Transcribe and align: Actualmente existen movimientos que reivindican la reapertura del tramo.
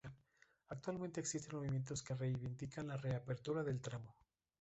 Actualmente 0.69 1.19
existen 1.19 1.57
movimientos 1.57 2.01
que 2.01 2.15
reivindican 2.15 2.87
la 2.87 2.97
reapertura 2.97 3.61
del 3.63 3.79
tramo. 3.81 4.15